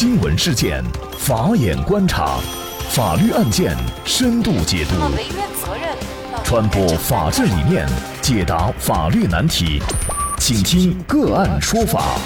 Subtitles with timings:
[0.00, 0.82] 新闻事件，
[1.18, 2.38] 法眼观察，
[2.88, 4.94] 法律案件深度解读，
[6.42, 7.86] 传播法治理念，
[8.22, 9.78] 解答法律难题，
[10.38, 12.16] 请听个案说法。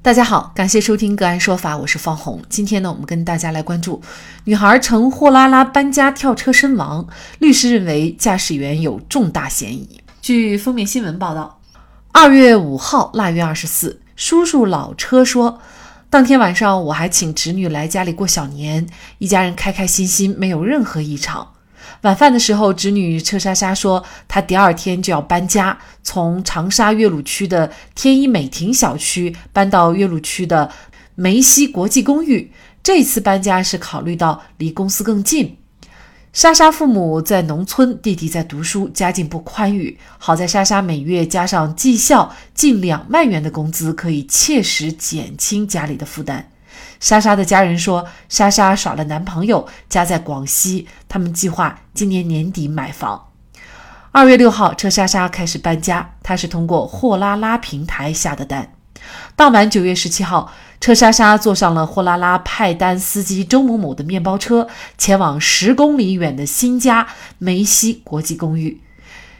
[0.00, 2.40] 大家好，感谢收听个案说法，我是方红。
[2.48, 4.00] 今天呢，我们跟大家来关注
[4.44, 7.04] 女孩乘货拉拉搬家跳车身亡，
[7.40, 10.00] 律师认为驾驶员有重大嫌疑。
[10.20, 11.58] 据封面新闻报道，
[12.12, 15.60] 二月五号腊月二十四，叔叔老车说，
[16.10, 18.86] 当天晚上我还请侄女来家里过小年，
[19.18, 21.54] 一家人开开心心，没有任何异常。
[22.02, 30.70] 晚饭的时候，侄女车莎莎说，她第二天就要搬家，从长沙岳麓区的天一美庭小区搬到岳麓区的
[31.14, 32.52] 梅西国际公寓。
[32.82, 35.56] 这次搬家是考虑到离公司更近。
[36.32, 39.98] 莎莎父母在农村，弟弟在读书，家境不宽裕。
[40.16, 46.48] 好在莎莎每月加上绩效近两万元的工资，可以切实减轻家里的负担。
[46.98, 53.28] 莎莎的家人说，莎莎耍了男朋友，家在广西，他们计划今年年底买房。
[54.10, 58.72] 二月六号，车莎莎开始搬家，她是通过货拉拉平台下的单。
[59.36, 60.50] 当晚九月十七号，
[60.82, 64.66] 车莎莎坐上了货拉拉派单司机周某某的面包车，
[64.98, 67.06] 前往十公里远的新家
[67.38, 68.80] 梅西国际公寓。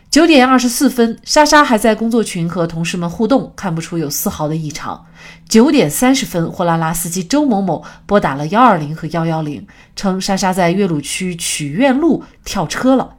[0.09, 5.05] 九点二十四分，莎莎还在工作群和同事们互动，看不出有丝毫的异常。
[5.49, 13.17] 九点三十分，货拉拉司机周某某拨打了幺二零和幺幺零，称莎莎在岳麓区曲苑路跳车了。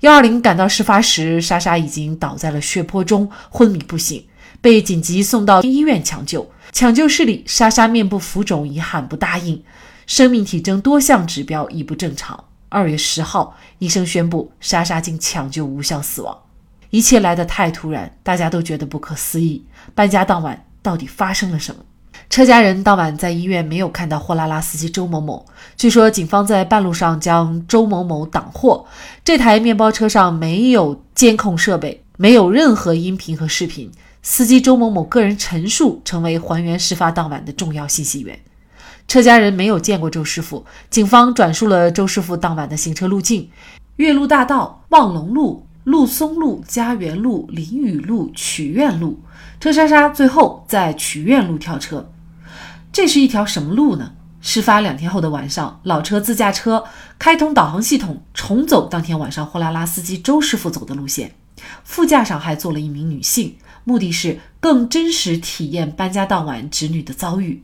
[0.00, 4.24] 幺二零赶到事发时，莎莎已经倒在了血泊中，昏迷不醒，
[4.60, 6.50] 被紧急送到医院抢救。
[6.72, 9.62] 抢救室里，莎莎面部浮肿，已喊不答应，
[10.06, 12.44] 生命体征多项指标已不正常。
[12.68, 16.36] 二月十号，医生宣布莎莎经抢救无效死亡。
[16.90, 19.64] 一切来得太突然，大家都觉得不可思议。
[19.94, 21.80] 搬家当晚到底发生了什么？
[22.28, 25.44] 车家人当晚在医院没有看到货拉拉司机周某某。
[25.76, 28.86] 据说警方在半路上将周某某挡获。
[29.24, 33.90] 这台面包车上没有监控设备，没有任何音频和视频。
[34.22, 38.38] 司机周某某个人陈述成为还原事发当晚的重要信息源。
[39.08, 43.50] 车家人没有见过周师傅，警方转述了周师傅当晚的行车路径：
[43.96, 49.20] 岳麓大道、望龙路、陆松路、家园路、林雨路、曲苑路。
[49.58, 52.12] 车莎莎最后在曲苑路跳车，
[52.92, 54.12] 这是一条什么路呢？
[54.40, 56.84] 事发两天后的晚上，老车自驾车
[57.18, 61.34] 开通导航系统，重走当天晚上货拉拉司机周师傅走的路线，
[61.84, 67.62] 副驾上还坐了一名女性，目的是更真实体验搬家当晚侄女的遭遇。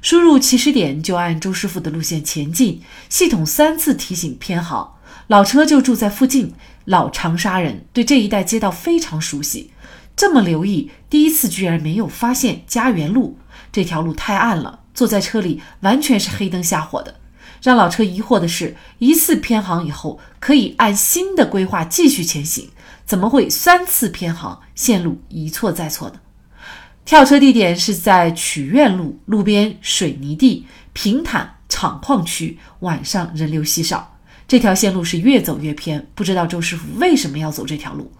[0.00, 4.96] 输入起始点就按周师傅的路线前进，系统三次提醒偏航。
[5.28, 6.52] 老车就住在附近，
[6.84, 9.70] 老长沙人对这一带街道非常熟悉，
[10.14, 13.38] 这么留意，第一次居然没有发现家园路
[13.72, 17.20] 这条路太暗了，坐在车里完全是黑灯瞎火的。
[17.62, 22.68] 让老车疑惑的是，一次偏航以后可以按新的规划继续前行，
[23.04, 26.20] 怎么会三次偏航，线路一错再错的？
[27.04, 34.16] 跳车地点是在曲苑路路边水泥地平坦厂矿区，晚上人流稀少。
[34.48, 38.10] 这条线路是越走越偏，不知道周师傅为什么要走这条路。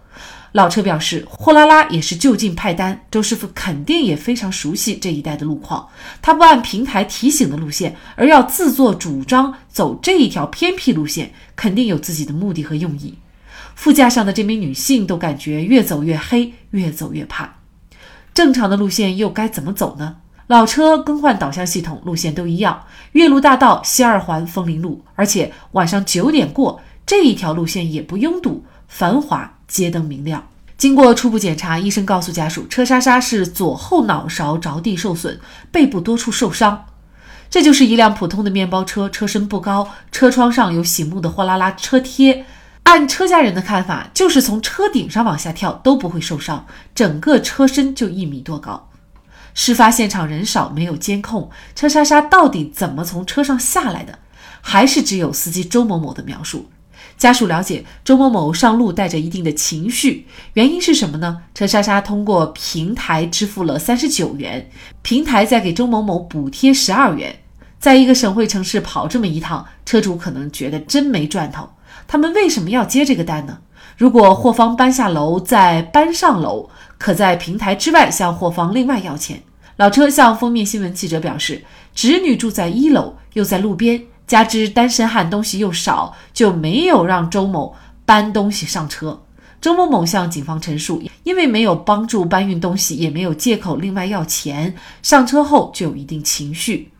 [0.51, 5.87] 老车表示，货拉拉也是就近派单，周师傅肯定也非常熟悉这一带的路况。
[6.21, 13.17] 他不按平台提醒的路线，而要自作主张走这一条偏僻路线，肯定有自己的目的和用意。
[13.75, 17.57] 副驾上的这名女性都感觉越走越黑，越走越怕。
[18.33, 20.17] 正常的路线又该怎么走呢？
[20.47, 22.83] 老车更换导向系统，路线都一样。
[23.13, 30.47] 岳麓大道西二环枫林路，而且晚上九点过这一条路线也不拥堵，繁华，街灯明亮。
[30.77, 35.39] 经过初步检查，医生告诉家属，车莎莎是左后脑勺着地受损，
[35.71, 36.85] 背部多处受伤。
[37.49, 42.45] 这就是一辆普通的面包车，车身不高，车窗上有醒目的货拉拉车贴。
[42.85, 48.89] 按车家人的看法，就是从车顶上往下跳都不会受伤，整个车身就一米多高。
[49.55, 54.19] 事发现场人少，没有监控，车莎莎到底怎么从车上下来的？
[54.61, 56.69] 还是只有司机周某某的描述？
[57.17, 61.41] 家属了解，周某某上路带着一定的情绪，原因是什么呢？
[61.55, 64.69] 车莎莎通过平台支付了三十九元，
[65.01, 67.35] 平台再给周某某补贴十二元，
[67.79, 71.67] 在一个省会城市跑这么一趟，车主可能觉得真没赚头。
[72.07, 73.59] 他们为什么要接这个单呢？
[73.97, 79.41] 如果货方搬下楼再搬上楼，可在平台之外向货方另外要钱。
[79.77, 81.63] 老车向封面新闻记者表示，
[81.93, 87.75] 侄女住在一楼，又在路边，加之单身汉东西又少，就没有让周某
[88.05, 89.21] 搬东西上车。
[89.61, 96.91] 周某某向警方陈述，因为没有帮助搬运东西，也没有借口另外要钱，上车后就有一定情绪。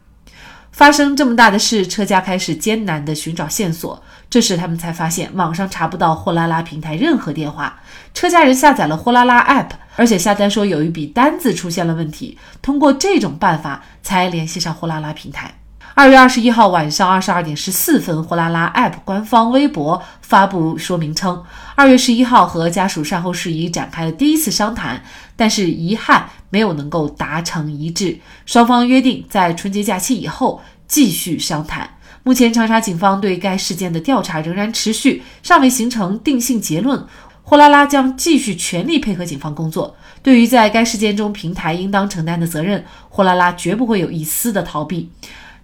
[0.72, 4.04] 发生这么大的事，车家开始艰难地寻找线索。
[4.36, 7.80] 这时他们才发现，网上查不到货拉拉平台任何电话。
[8.14, 12.38] 车家人下载了货拉拉 App，而且下单说有一笔单子出现了问题。
[12.62, 15.56] 通过这种办法，才联系上货拉拉平台。
[15.94, 21.42] 二月二十一号晚上二十二点十四分，货拉拉 App 官方微博发布说明称，
[21.76, 25.02] 二月十一号和家属善后事宜展开了第一次商谈，
[25.38, 30.62] 但是遗憾没有能够达成一致，双方约定在春节假期以后
[30.96, 31.90] 继续商谈。
[32.24, 37.06] 目前长沙警方对该事件的调查仍然持续，尚未形成定性结论。
[37.44, 39.94] 货拉拉将继续全力配合警方工作。
[40.24, 45.12] 对于在该事件中平台应当承担的责任，货拉拉绝不会有一丝的逃避。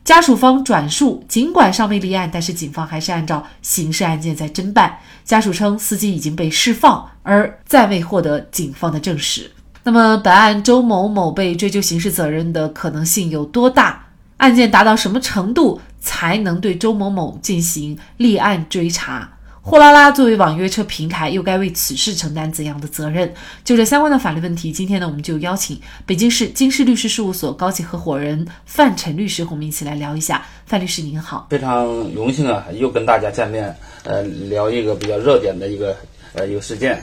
[0.03, 4.97] 家属方转述，尽管尚未立案，但是警方还是按照刑事案件在侦办。
[5.23, 9.49] 家属称，司机已经被释放，而暂未获得警方的证实。
[9.83, 14.00] 那么，本案周某某被追究刑事责任的可能性有多大？
[14.41, 19.37] 案件达到什么程度才能对周某某进行立案追查？
[19.61, 23.31] 货拉拉作为网约车平台，又该为此事承担怎样的责任？
[23.63, 30.43] 就这相关的法律问题，今天呢，我们就邀请北京市京师律师事务所高级合伙人范晨律师和我们一起来聊一下。
[30.65, 31.85] 范律师您好，非常
[32.15, 35.95] 荣幸啊，又跟大家见面，呃，聊一个比较热点的一个
[36.33, 36.99] 呃一个事件。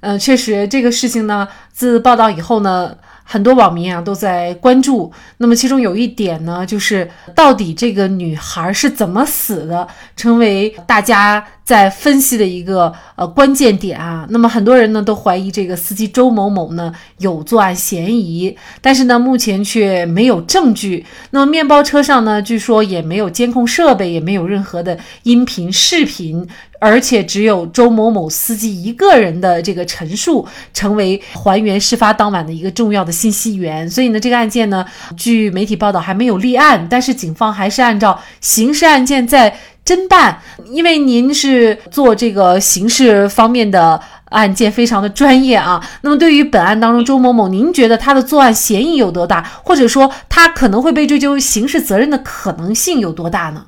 [0.00, 2.96] 嗯，确实，这个事情呢，自报道以后呢。
[3.24, 14.26] 很多网民啊都在关注，那么其中有一点呢，就是到底这个女孩是怎么死的，成为大家在分析的一个呃关键点啊。
[14.30, 21.04] 那么很多人呢都怀疑这个司机周某某呢有作案嫌疑，但是呢目前却没有证据。
[21.30, 26.46] 那么面包车上呢，据说也没有监控设备，也没有任何的音频、视频。
[26.84, 33.88] 而且只有周某某司机一个人的这个陈述，成为还原事发当晚的一个重要的信息源。
[33.88, 34.84] 所以呢，这个案件呢，
[35.16, 40.38] 据媒体报道还没有立案，但是警方还是按照刑事案件在侦办。
[40.66, 45.82] 因为您是做这个刑事方面的案件，非常的专业啊。
[46.02, 53.64] 那么对于本案当中周某某，您觉得他的作案嫌疑有多大，或者说他可能会被追究刑事责任的可能性有多大呢？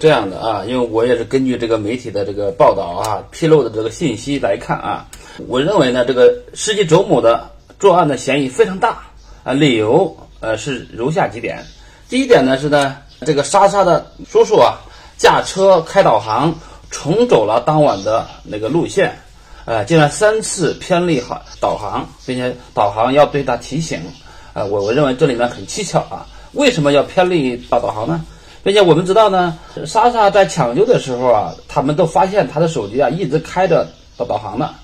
[0.00, 5.06] 这样的啊，因为我也是根据这个媒体的这个报道啊，披露的这个信息来看啊，
[5.46, 7.48] 我认为呢，这个司机周某的
[7.78, 9.02] 作案的嫌疑非常大
[9.44, 11.64] 啊，理由呃是如下几点。
[12.08, 12.96] 第一点呢是呢，
[13.26, 14.80] 这个莎莎的叔叔啊，
[15.18, 16.54] 驾车开导航
[16.90, 19.16] 重走了当晚的那个路线，
[19.64, 24.00] 呃，竟然三次偏离好导航，并且导航要对他提醒，
[24.52, 28.24] 呃，我我认为这里面很蹊跷啊，为什么要偏离导导航呢？
[28.62, 33.86] 并且我们知道呢，莎莎在抢救的时候啊，他们都发现她的手机啊一直开着
[34.16, 34.74] 导导航呢。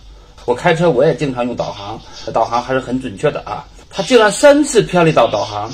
[0.45, 2.01] 我开车我也经常用导航，
[2.33, 3.67] 导航还是很准确的啊。
[3.91, 5.71] 他竟然三次偏离导导航，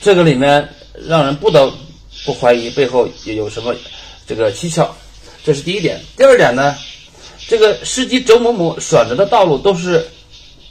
[0.00, 0.66] 这个里面
[1.06, 1.70] 让人不得
[2.24, 3.74] 不怀疑背后有什么
[4.26, 4.94] 这个蹊跷。
[5.44, 6.00] 这是第一点。
[6.16, 6.74] 第二点呢，
[7.46, 10.06] 这个司机周某某选择的道路都是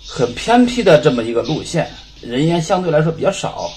[0.07, 1.91] 很偏僻的这么一个路线，
[2.21, 3.69] 人员相对来说比较少。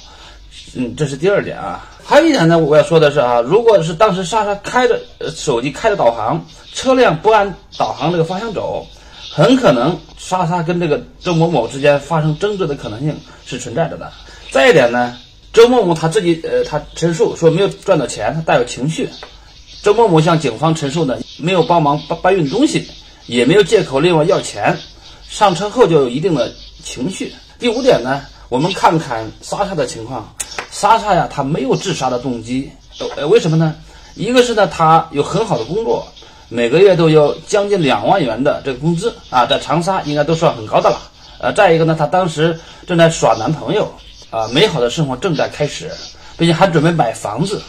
[0.74, 1.86] 嗯，这是第二点啊。
[2.08, 5.00] 还有一点呢，我要说的是啊，如果是当时莎莎开着
[5.34, 8.86] 手机开着导航，车辆不按导航这个方向走，
[9.32, 13.12] 很可能莎莎跟这个周某某之间发生争执的可能性
[13.44, 14.12] 是存在着的。
[14.52, 15.18] 再一点呢，
[15.52, 19.08] 周某某他自己呃，他陈述说没有赚到钱，他带有情绪。
[19.82, 22.88] 周某某向警方陈述呢，没有帮忙搬搬运东西，
[23.26, 24.78] 也没有借口另外要钱，
[25.28, 26.52] 上车后就有一定的
[26.84, 27.34] 情绪。
[27.58, 28.22] 第五点呢？
[28.48, 30.32] 我们看看莎莎的情况，
[30.70, 32.70] 莎莎呀，她没有自杀的动机，
[33.16, 33.74] 呃，为什么呢？
[34.14, 36.06] 一个是呢，她有很好的工作，
[36.48, 40.96] 每个月都有将近两万元的这个工资啊，在长沙应该都算很高的了。
[41.40, 43.92] 呃，再一个呢，她当时正在耍男朋友，
[44.30, 45.90] 啊，美好的生活正在开始，
[46.38, 47.60] 并且还准备买房子，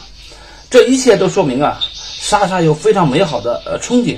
[0.70, 4.16] 这一切都说明啊，莎莎有非常美好的呃憧憬。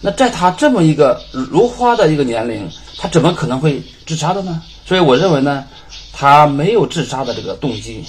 [0.00, 2.66] 那在她这么一个如花的一个年龄，
[2.96, 4.62] 她怎么可能会自杀的呢？
[4.86, 5.62] 所以我认为呢。
[6.12, 8.04] 他没有自杀的这个动机。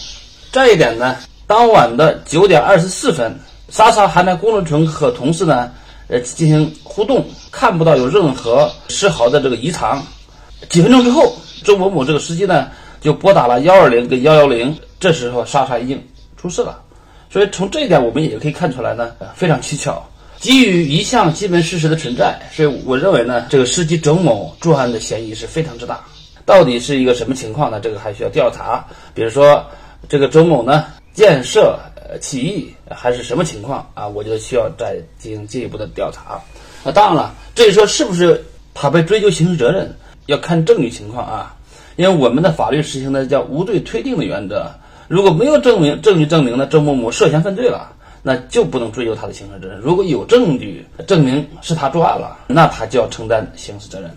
[0.52, 1.18] 再一点呢，
[1.48, 3.34] 当晚的九点二十四分，
[3.70, 5.72] 莎莎还在工作群和同事呢，
[6.08, 10.06] 呃，进行互动，看不到有任何丝毫的这个异常。
[10.70, 16.02] 几分钟之后，周某某这个司机呢，就拨打了幺二零跟幺幺零，这时候莎莎已经
[16.38, 16.82] 出事了。
[17.32, 20.06] 所以从这一点，我们也可以看出来呢，非常蹊跷。
[20.38, 26.04] 基于一项基本事实的存在，所以我认为呢，这个司机周某作案的嫌疑是非常之大。
[26.46, 27.80] 到底是一个什么情况呢？
[27.80, 28.86] 这个还需要调查。
[29.14, 29.64] 比如说，
[30.10, 34.08] 这个周某呢，建设呃起义还是什么情况啊？
[34.08, 36.42] 我就需要再进行进一步的调查。
[36.84, 38.44] 那当然了，至于说是不是
[38.74, 39.96] 他被追究刑事责任
[40.26, 41.56] 要看证据情况啊。
[41.98, 44.72] 因为我们的法律实行的叫无罪推定的原则，
[45.08, 47.94] 如果没有证明证据证明呢周某某涉嫌犯罪了，
[48.24, 49.78] 那就不能追究他的刑事责任。
[49.80, 54.10] 如果有证据证明是他作案了，那他就要承担刑事责任。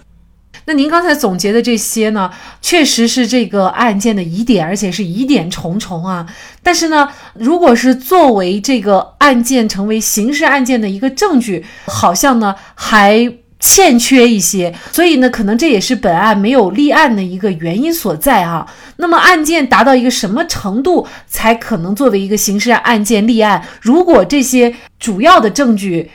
[0.67, 2.31] 那您刚才总结的这些呢，
[2.61, 6.27] 确实是这个案件的疑点，而且是疑点重重啊。
[6.63, 13.35] 但是呢，如果是作为这个案件成为刑事案件的一个证据，好像呢还。
[13.61, 18.67] 欠缺一些，所以呢，可能这也是本案没有立案的一个原因所在啊。
[18.97, 23.67] 那么案件达到一个什么程度才可能作为一个刑事案件立案？
[23.81, 26.11] 如果这些主要的证据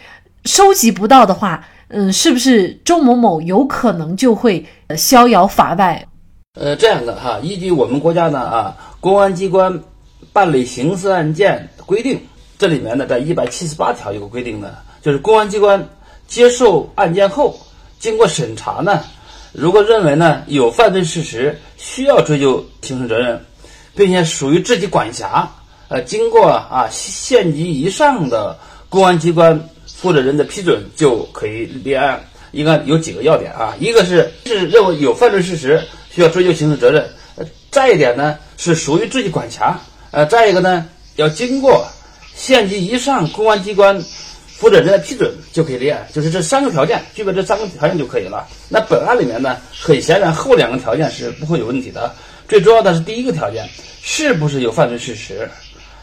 [0.46, 4.66] 收集不到的话，嗯，是不是周某某有可能就会
[4.98, 6.08] 逍遥法外？
[6.54, 9.82] 呃，这样的哈，依据我们国家呢啊，公安机关
[10.32, 12.20] 办理刑事案件规定，
[12.58, 15.88] 这里面呢在一百七十八条有个规定的，就是公安机关。
[16.28, 17.60] 接受案件后，
[17.98, 19.02] 经过审查呢，
[19.52, 23.44] 如果认为呢有犯罪事实需要追究刑事责任，
[23.96, 25.50] 并且属于自己管辖，
[25.88, 28.56] 呃，经过啊县级以上的
[28.90, 29.60] 公安机关
[30.02, 32.24] 负责人的批准，就可以立案。
[32.52, 37.08] 应该有几个要点啊，一个是是认为有犯罪事实需要追究刑事责任，
[37.70, 39.80] 再一点呢是属于自己管辖，
[40.12, 41.86] 呃，再一个呢要经过
[42.36, 44.04] 县级以上公安机关。
[44.60, 48.46] 负责人的批准就可以立案，就是这三个条件，具备这三个条件就可以了。
[48.68, 52.14] 那本案里面呢，很显然后两个条件是不会有问题的。
[52.46, 53.66] 最重要的是第一个条件，
[54.02, 55.50] 是不是有犯罪事实？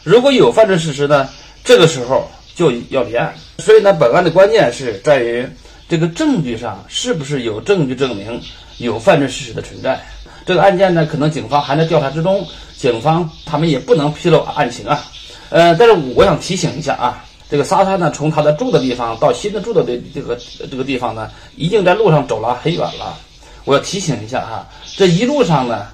[0.03, 1.29] 如果有犯罪事实呢，
[1.65, 3.33] 这个时候就要立案。
[3.59, 5.47] 所以呢，本案的关键是在于
[5.89, 8.41] 这个证据上是不是有证据证明
[8.79, 10.05] 有犯罪事实的存在。
[10.45, 12.45] 这个案件呢，可能警方还在调查之中，
[12.77, 15.05] 警方他们也不能披露案情啊。
[15.51, 17.23] 呃，但是我想提醒一下啊。
[17.49, 20.37] 这个莎莎呢，从她的住的地方到新的住的这这个
[20.69, 23.17] 这个地方呢，已经在路上走了很远了。
[23.65, 25.87] 我要提醒一下哈，这一路上呢，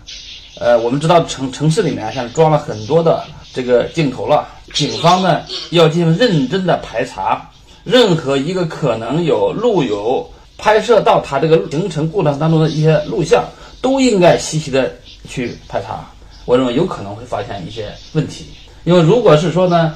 [0.59, 7.51] 呃，我们知道城城市里面现在装了很多的这个镜头了，警方呢要进行认真的排查，
[7.85, 13.45] 任何一个可能有路由拍摄到他这个行程过程当中的一些录像，
[13.81, 14.93] 都应该细细的
[15.29, 16.05] 去排查。
[16.45, 18.47] 我认为有可能会发现一些问题，
[18.85, 19.95] 因为如果是说呢，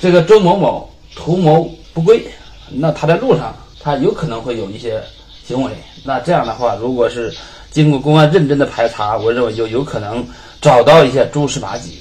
[0.00, 0.90] 这个周某某。
[1.16, 2.26] 图谋不轨，
[2.68, 5.00] 那他在路上，他有可能会有一些
[5.46, 5.70] 行为。
[6.02, 7.32] 那这样的话，如果是
[7.70, 10.26] 经过公安认真的排查，我认为就有可能
[10.60, 12.00] 找到一些蛛丝马迹。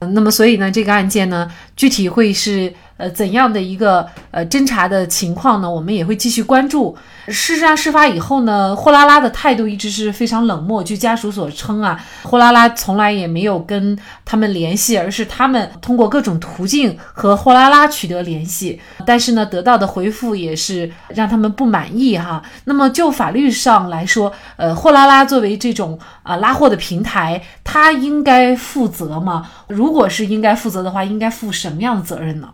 [0.00, 2.72] 那么，所以呢，这个案件呢，具体会是。
[3.00, 5.70] 呃，怎样的一个呃侦查的情况呢？
[5.70, 6.94] 我们也会继续关注。
[7.28, 10.82] 事实上，事发以后呢，货拉拉的态度一直是非常冷漠。
[10.82, 18.80] 据家属所称啊，货拉拉从来也没有跟他们联系，而是他们通过各种途径和货拉拉取得联系。
[19.06, 22.42] 但是呢，得到的回复也是让他们不满意哈。
[22.64, 29.48] 那么就法律上来说，呃，货拉拉作为这种啊拉货的平台，他应该负责吗？
[29.68, 32.48] 如果是应该负责的话，应该负什么样的责任呢？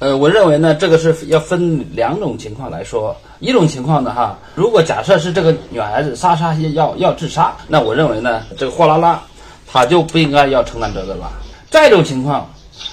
[0.00, 3.14] 呃，我认为呢，这个是要分两种情况来说。
[3.38, 9.22] 一种情况呢，哈，如果假设是这个女孩子莎莎要要自杀，那我认为呢，这个货拉拉
[9.70, 11.30] 他就不应该要承担责任了。
[11.68, 12.50] 再一种情况，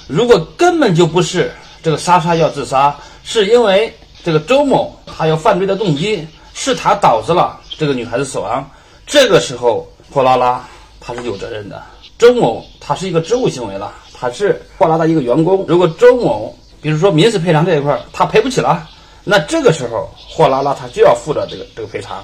[0.08, 1.50] 如果根本就不是
[1.82, 8.70] 这个莎莎要自杀，是因为这个周某他有犯罪的动机，是他导致了这个女孩子死亡，
[9.06, 10.62] 这个时候货拉拉
[11.00, 11.82] 他是有责任的。
[12.20, 18.88] 周某他是一个职务行为了，他是货拉拉一个员工，如果周某比如说民事赔偿这一块，他赔不起了，
[19.24, 22.24] 那这个时候货拉拉他就要负责这个这个赔偿。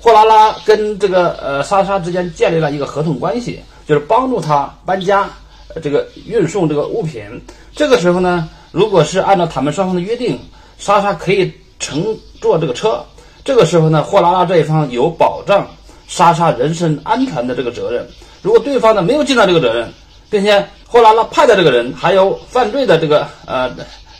[0.00, 5.28] 货拉拉跟这个呃莎莎之间建立了一个合同关系，就是帮助他搬家，
[5.82, 7.22] 这个运送这个物品。
[7.74, 10.38] 这个时候呢，如果是按照他们双方的约定，
[10.78, 13.02] 莎莎可以乘坐这个车。
[13.44, 15.66] 这个时候呢，货拉拉这一方有保障
[16.06, 18.06] 莎莎人身安全的这个责任。
[18.42, 19.90] 如果对方呢没有尽到这个责任，
[20.28, 20.62] 并且
[20.94, 23.68] 货拉拉派的这个人还有犯罪的这个呃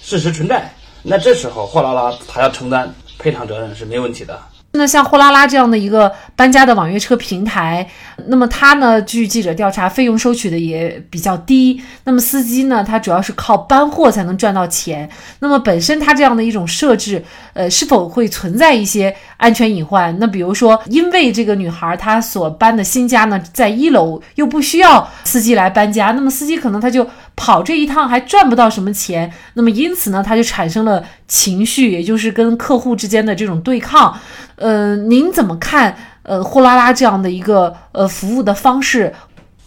[0.02, 4.37] 事实存在，那这时候货拉拉他要承担赔偿责任是没问题的。
[4.76, 7.87] 那像货拉拉这样的一个搬家的网约车平台，
[8.26, 11.81] 那么它呢，据记者调查，费用收取的也比较低。
[12.02, 15.09] 那么司机呢，他主要是靠搬货才能赚到钱。
[15.38, 20.16] 那么本身它这样的一种设置，呃，是否会存在一些安全隐患？
[20.19, 29.33] 那比如说，因为这个女孩她所搬的新家呢，在一楼又不需要司机来搬家，那么司机可能他就跑这一趟还赚不到什么钱。
[29.55, 34.19] 那么因此呢，他就产生了情绪，也就是跟客户之间的这种对抗。
[34.57, 35.97] 呃，您怎么看？
[36.23, 39.12] 呃，货拉拉这样的一个呃服务的方式，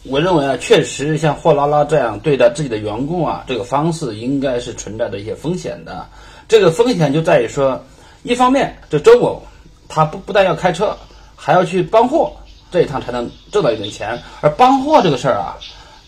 [0.02, 6.04] 我认为啊，确实像货拉拉这样对待自己的员工啊，这个方式应该是存在着一些风险的。
[6.48, 7.80] 这个风险就在于说，
[8.24, 9.46] 一方面，这周某
[9.88, 10.98] 他不不但要开车，
[11.36, 12.34] 还要去搬货，
[12.72, 14.20] 这一趟才能挣到一点钱。
[14.42, 15.56] 而搬货这个事儿啊，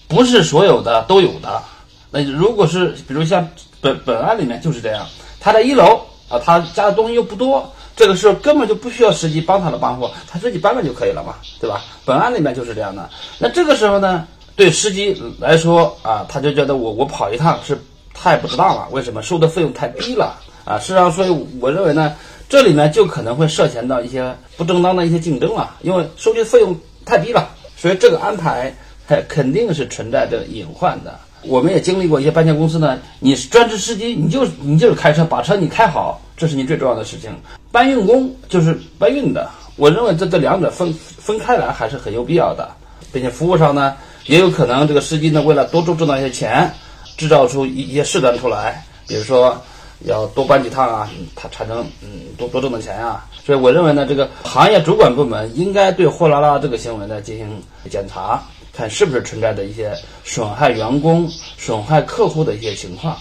[0.10, 1.64] 不是所有的都有的。
[2.12, 3.48] 那如果是比如像
[3.80, 5.06] 本本案里面就是这样，
[5.40, 11.82] 他在一楼啊，他家的东西又不多，这个时候根本就不需要司机帮他的搬货，他自己搬了就可以了嘛，对吧？
[12.04, 13.10] 本案里面就是这样的。
[13.38, 17.80] 那这个时候呢，对司机来说啊，他就觉得我我跑一趟是
[18.14, 20.36] 太不值当了，为什么收的费用太低了
[20.66, 20.80] 啊？
[20.80, 22.16] 事实上，所以我认为呢，
[22.50, 26.76] 这里面就可能会涉嫌到一些不正当的一些竞争了，因为收取费用
[27.06, 27.48] 太低了，
[27.78, 28.76] 所以这个安排
[29.10, 31.18] 它肯定是存在着隐患的。
[31.42, 37.32] 我们也经历过一些搬迁公司呢，你是专职司机，你就你就是开车把车你开好，这是你最重要的事情。
[37.72, 42.70] 搬运工就是搬运的，我认为这这两者分分开来还是很有必要的，
[43.12, 43.96] 并且服务上呢，
[44.28, 46.72] 也有可能这个司机呢为了多挣挣到一些钱，
[47.18, 49.60] 制造出一一些事端出来，比如说
[50.06, 53.26] 要多搬几趟啊，他才能嗯多多挣点钱啊。
[53.44, 58.44] 所以我认为呢，这个行业主管部门应该对货拉拉这个行为呢进行检查。
[58.80, 59.94] 看是不是存在的一些
[60.24, 63.18] 损害员工、损害客户的一些情况，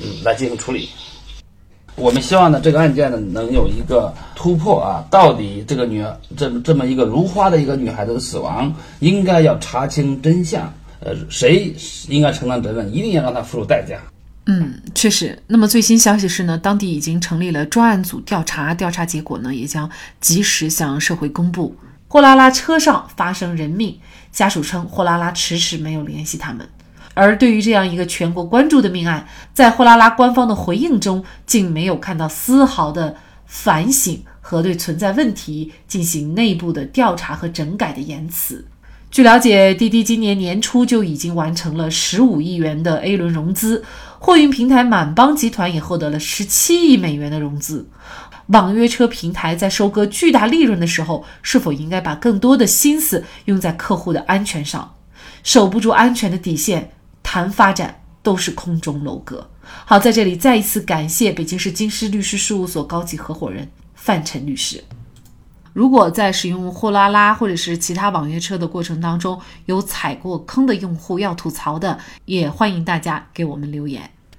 [0.00, 0.88] 嗯，来进行处理。
[1.94, 5.04] 我们希望呢，这个案件呢能有一个突破啊！
[5.10, 6.02] 到底这个女
[6.34, 11.74] 这这么一个如花的一个女孩子的死亡，应该要查清真相，呃，谁
[12.08, 12.90] 应该承担责任？
[12.90, 14.00] 一定要让她付出代价。
[14.46, 15.38] 嗯，确实。
[15.46, 19.88] 那么最新消息是呢，当地已经成立了专案组调查，调查结果呢也将
[20.22, 21.76] 及时向社会公布。
[22.14, 23.98] 货拉拉车上发生人命，
[24.30, 26.64] 家属称货拉拉迟迟没有联系他们。
[27.12, 33.16] 而对于这样一个全国关注的命案，在货拉拉官方的回应中，竟没有看到丝毫的
[33.46, 38.64] 反省和对存在问题进行内部的调查和整改的言辞。
[39.10, 43.84] 据了解，滴滴今年年初就已经完成了十五亿元的 A 轮融资，
[44.20, 47.88] 货运平台满帮集团也获得了十七亿美元的融资。
[48.48, 54.94] 网约车平台在收割巨大利润的时候，是否应该把更多的心思用在客户的安全上？
[55.42, 59.50] 守不住安全的底线，谈发展都是空中楼阁。
[59.86, 64.84] 好，在这里再一次感谢北京市京师律师事务所高级合伙人范晨律师。
[65.72, 74.08] 如果在使用货拉拉或者是其他网约车的过程当中有踩过坑的用户要吐槽的，也欢迎大家给我们留言。